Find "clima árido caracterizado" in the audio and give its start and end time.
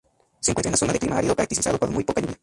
0.99-1.77